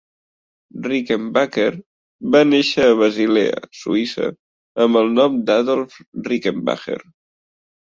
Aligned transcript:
Rickenbacker 0.87 1.67
va 2.37 2.43
néixer 2.49 2.89
a 2.89 2.97
Basilea, 3.03 3.63
Suïssa, 3.83 4.33
amb 4.89 5.05
el 5.05 5.17
nom 5.23 5.41
d'Adolf 5.53 6.05
Rickenbacher. 6.33 7.03